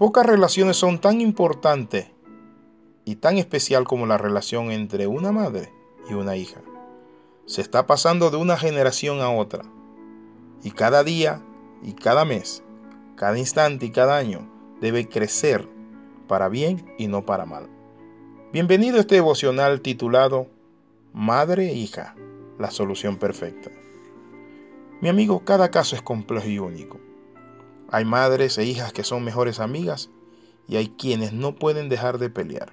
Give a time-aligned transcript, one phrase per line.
[0.00, 2.06] Pocas relaciones son tan importantes
[3.04, 5.74] y tan especial como la relación entre una madre
[6.08, 6.62] y una hija.
[7.44, 9.62] Se está pasando de una generación a otra.
[10.62, 11.42] Y cada día
[11.82, 12.62] y cada mes,
[13.14, 14.50] cada instante y cada año
[14.80, 15.68] debe crecer
[16.26, 17.68] para bien y no para mal.
[18.54, 20.46] Bienvenido a este devocional titulado
[21.12, 22.14] Madre e hija,
[22.58, 23.70] la solución perfecta.
[25.02, 27.09] Mi amigo, cada caso es complejo y único.
[27.92, 30.10] Hay madres e hijas que son mejores amigas
[30.68, 32.72] y hay quienes no pueden dejar de pelear.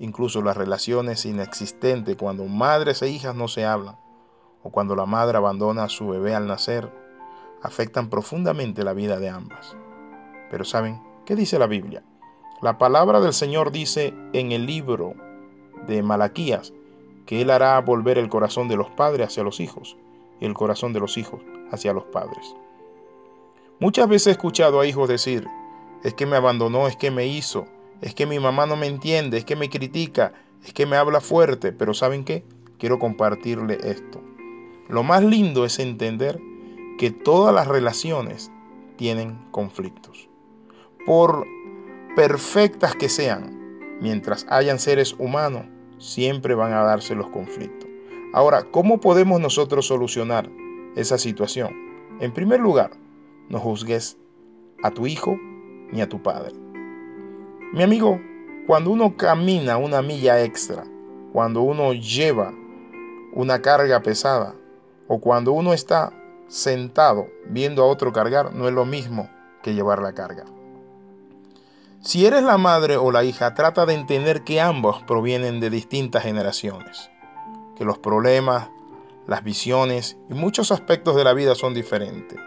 [0.00, 3.96] Incluso las relaciones inexistentes cuando madres e hijas no se hablan
[4.64, 6.90] o cuando la madre abandona a su bebé al nacer
[7.62, 9.76] afectan profundamente la vida de ambas.
[10.50, 12.02] Pero ¿saben qué dice la Biblia?
[12.60, 15.14] La palabra del Señor dice en el libro
[15.86, 16.72] de Malaquías
[17.24, 19.96] que Él hará volver el corazón de los padres hacia los hijos
[20.40, 21.40] y el corazón de los hijos
[21.70, 22.54] hacia los padres.
[23.84, 25.46] Muchas veces he escuchado a hijos decir,
[26.02, 27.66] es que me abandonó, es que me hizo,
[28.00, 30.32] es que mi mamá no me entiende, es que me critica,
[30.64, 32.46] es que me habla fuerte, pero ¿saben qué?
[32.78, 34.22] Quiero compartirle esto.
[34.88, 36.40] Lo más lindo es entender
[36.96, 38.50] que todas las relaciones
[38.96, 40.30] tienen conflictos.
[41.04, 41.46] Por
[42.16, 45.66] perfectas que sean, mientras hayan seres humanos,
[45.98, 47.90] siempre van a darse los conflictos.
[48.32, 50.48] Ahora, ¿cómo podemos nosotros solucionar
[50.96, 51.74] esa situación?
[52.20, 53.03] En primer lugar,
[53.48, 54.16] no juzgues
[54.82, 55.38] a tu hijo
[55.90, 56.52] ni a tu padre.
[57.72, 58.20] Mi amigo,
[58.66, 60.84] cuando uno camina una milla extra,
[61.32, 62.54] cuando uno lleva
[63.32, 64.54] una carga pesada
[65.08, 66.12] o cuando uno está
[66.46, 69.28] sentado viendo a otro cargar, no es lo mismo
[69.62, 70.44] que llevar la carga.
[72.00, 76.22] Si eres la madre o la hija, trata de entender que ambos provienen de distintas
[76.22, 77.10] generaciones,
[77.76, 78.68] que los problemas,
[79.26, 82.38] las visiones y muchos aspectos de la vida son diferentes.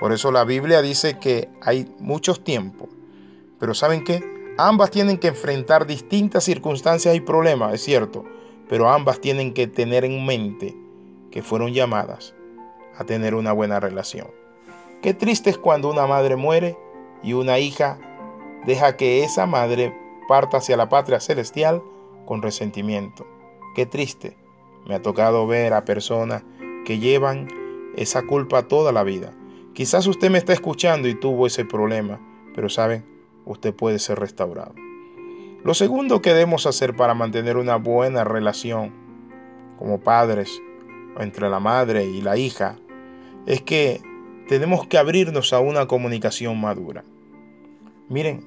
[0.00, 2.88] Por eso la Biblia dice que hay muchos tiempos,
[3.58, 4.24] pero ¿saben qué?
[4.56, 8.24] Ambas tienen que enfrentar distintas circunstancias y problemas, es cierto,
[8.66, 10.74] pero ambas tienen que tener en mente
[11.30, 12.34] que fueron llamadas
[12.96, 14.28] a tener una buena relación.
[15.02, 16.78] Qué triste es cuando una madre muere
[17.22, 17.98] y una hija
[18.64, 19.94] deja que esa madre
[20.28, 21.82] parta hacia la patria celestial
[22.24, 23.26] con resentimiento.
[23.76, 24.34] Qué triste.
[24.86, 26.42] Me ha tocado ver a personas
[26.86, 27.48] que llevan
[27.96, 29.34] esa culpa toda la vida.
[29.80, 32.20] Quizás usted me está escuchando y tuvo ese problema,
[32.54, 33.02] pero saben,
[33.46, 34.74] usted puede ser restaurado.
[35.64, 38.92] Lo segundo que debemos hacer para mantener una buena relación
[39.78, 40.60] como padres
[41.18, 42.76] entre la madre y la hija
[43.46, 44.02] es que
[44.48, 47.02] tenemos que abrirnos a una comunicación madura.
[48.10, 48.46] Miren,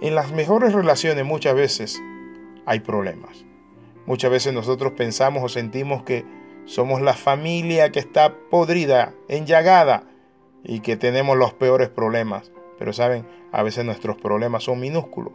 [0.00, 2.00] en las mejores relaciones muchas veces
[2.64, 3.44] hay problemas.
[4.06, 6.24] Muchas veces nosotros pensamos o sentimos que
[6.64, 10.04] somos la familia que está podrida, enllagada
[10.64, 12.50] y que tenemos los peores problemas.
[12.78, 15.32] Pero saben, a veces nuestros problemas son minúsculos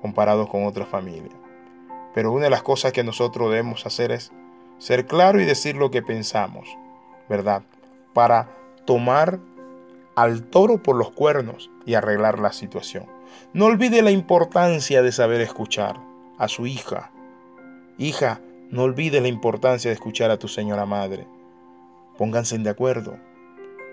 [0.00, 1.34] comparados con otras familias.
[2.14, 4.32] Pero una de las cosas que nosotros debemos hacer es
[4.78, 6.68] ser claro y decir lo que pensamos,
[7.28, 7.62] ¿verdad?
[8.12, 8.48] Para
[8.84, 9.38] tomar
[10.16, 13.06] al toro por los cuernos y arreglar la situación.
[13.54, 16.00] No olvide la importancia de saber escuchar
[16.38, 17.10] a su hija.
[17.96, 18.40] Hija,
[18.70, 21.26] no olvide la importancia de escuchar a tu señora madre.
[22.18, 23.18] Pónganse de acuerdo.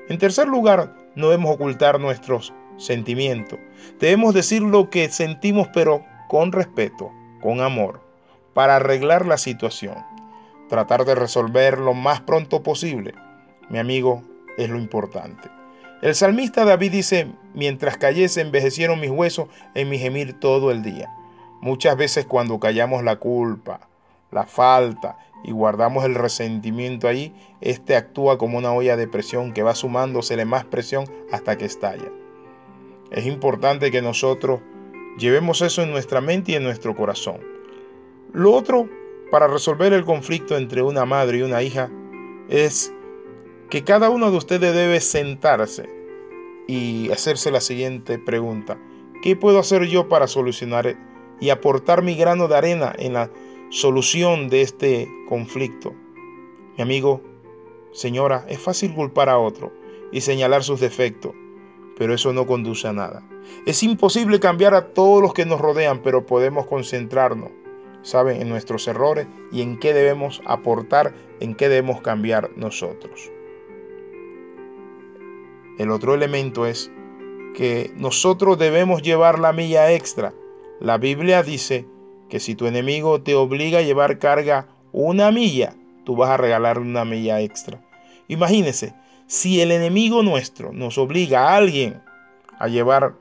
[0.10, 3.60] En tercer lugar, no debemos ocultar nuestros sentimiento.
[4.00, 7.12] Debemos decir lo que sentimos, pero con respeto,
[7.42, 8.02] con amor,
[8.54, 9.96] para arreglar la situación.
[10.68, 13.14] Tratar de resolver lo más pronto posible,
[13.70, 14.24] mi amigo,
[14.58, 15.50] es lo importante.
[16.02, 21.14] El salmista David dice, mientras cayese envejecieron mis huesos en mi gemir todo el día.
[21.62, 23.82] Muchas veces cuando callamos la culpa,
[24.32, 29.64] la falta y guardamos el resentimiento ahí, este actúa como una olla de presión que
[29.64, 32.12] va sumándosele más presión hasta que estalla.
[33.12, 34.62] Es importante que nosotros
[35.18, 37.40] llevemos eso en nuestra mente y en nuestro corazón.
[38.34, 38.88] Lo otro,
[39.32, 41.90] para resolver el conflicto entre una madre y una hija,
[42.50, 42.94] es
[43.70, 45.90] que cada uno de ustedes debe sentarse
[46.68, 48.78] y hacerse la siguiente pregunta.
[49.24, 50.96] ¿Qué puedo hacer yo para solucionar
[51.40, 53.30] y aportar mi grano de arena en la
[53.70, 55.94] solución de este conflicto?
[56.78, 57.22] Mi amigo,
[57.92, 59.74] señora, es fácil culpar a otro
[60.12, 61.34] y señalar sus defectos
[62.00, 63.22] pero eso no conduce a nada.
[63.66, 67.52] Es imposible cambiar a todos los que nos rodean, pero podemos concentrarnos,
[68.04, 73.30] ¿saben?, en nuestros errores y en qué debemos aportar, en qué debemos cambiar nosotros.
[75.78, 76.90] El otro elemento es
[77.54, 80.34] que nosotros debemos llevar la milla extra.
[80.80, 81.86] La Biblia dice
[82.30, 86.80] que si tu enemigo te obliga a llevar carga una milla, tú vas a regalar
[86.80, 87.82] una milla extra.
[88.28, 88.94] Imagínese,
[89.28, 92.02] si el enemigo nuestro nos obliga a alguien
[92.58, 93.16] a llevar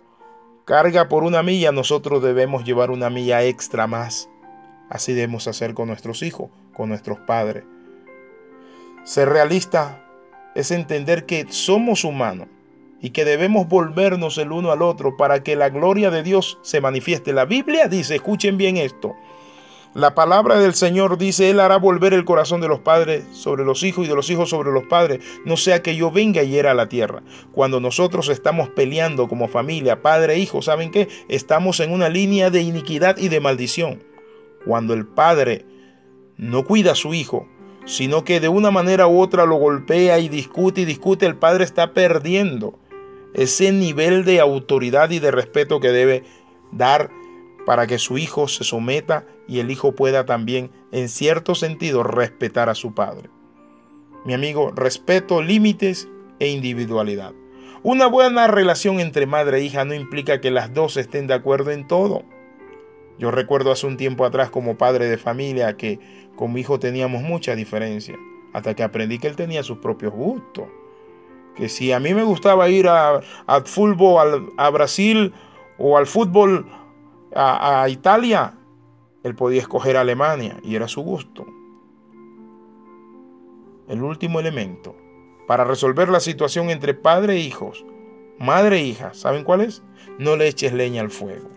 [0.64, 4.28] carga por una milla, nosotros debemos llevar una milla extra más.
[4.90, 7.64] Así debemos hacer con nuestros hijos, con nuestros padres.
[9.04, 10.04] Ser realista
[10.54, 12.48] es entender que somos humanos
[13.00, 16.80] y que debemos volvernos el uno al otro para que la gloria de Dios se
[16.80, 17.32] manifieste.
[17.32, 19.14] La Biblia dice, escuchen bien esto,
[19.94, 23.82] la palabra del Señor dice, Él hará volver el corazón de los padres sobre los
[23.82, 26.72] hijos y de los hijos sobre los padres, no sea que yo venga y hiera
[26.72, 27.22] a la tierra.
[27.52, 31.08] Cuando nosotros estamos peleando como familia, padre e hijo, ¿saben qué?
[31.28, 34.04] Estamos en una línea de iniquidad y de maldición.
[34.66, 35.64] Cuando el padre
[36.36, 37.48] no cuida a su hijo,
[37.86, 41.64] sino que de una manera u otra lo golpea y discute y discute, el padre
[41.64, 42.78] está perdiendo
[43.34, 46.24] ese nivel de autoridad y de respeto que debe
[46.72, 47.10] dar
[47.66, 52.68] para que su hijo se someta y el hijo pueda también, en cierto sentido, respetar
[52.68, 53.28] a su padre.
[54.24, 56.08] Mi amigo, respeto, límites
[56.38, 57.34] e individualidad.
[57.82, 61.70] Una buena relación entre madre e hija no implica que las dos estén de acuerdo
[61.70, 62.24] en todo.
[63.18, 65.98] Yo recuerdo hace un tiempo atrás como padre de familia que
[66.36, 68.16] con mi hijo teníamos mucha diferencia,
[68.52, 70.68] hasta que aprendí que él tenía sus propios gustos.
[71.58, 75.34] Que si a mí me gustaba ir a, al fútbol a Brasil
[75.76, 76.66] o al fútbol
[77.34, 78.54] a, Italia,
[79.24, 81.44] él podía escoger Alemania y era su gusto.
[83.88, 84.94] El último elemento
[85.48, 87.84] para resolver la situación entre padre e hijos,
[88.38, 89.82] madre e hija, ¿saben cuál es?
[90.18, 91.48] No le eches leña al fuego.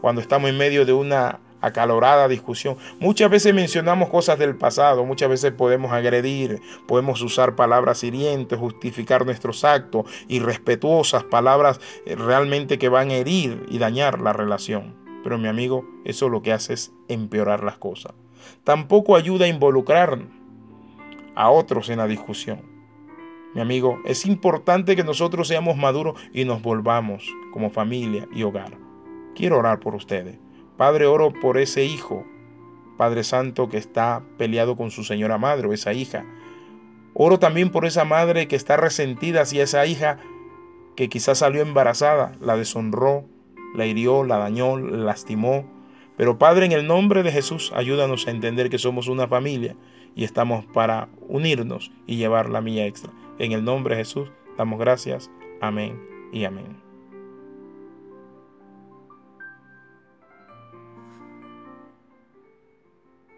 [0.00, 2.76] Cuando estamos en medio de una acalorada discusión.
[2.98, 9.24] Muchas veces mencionamos cosas del pasado, muchas veces podemos agredir, podemos usar palabras hirientes, justificar
[9.24, 14.96] nuestros actos, irrespetuosas, palabras eh, realmente que van a herir y dañar la relación.
[15.22, 18.12] Pero mi amigo, eso lo que hace es empeorar las cosas.
[18.64, 20.18] Tampoco ayuda a involucrar
[21.34, 22.62] a otros en la discusión.
[23.54, 28.78] Mi amigo, es importante que nosotros seamos maduros y nos volvamos como familia y hogar.
[29.34, 30.38] Quiero orar por ustedes.
[30.80, 32.24] Padre, oro por ese hijo,
[32.96, 36.24] Padre Santo, que está peleado con su señora madre o esa hija.
[37.12, 40.16] Oro también por esa madre que está resentida hacia esa hija
[40.96, 43.26] que quizás salió embarazada, la deshonró,
[43.74, 45.70] la hirió, la dañó, la lastimó.
[46.16, 49.76] Pero Padre, en el nombre de Jesús, ayúdanos a entender que somos una familia
[50.16, 53.12] y estamos para unirnos y llevar la mía extra.
[53.38, 55.30] En el nombre de Jesús, damos gracias.
[55.60, 56.00] Amén
[56.32, 56.89] y amén.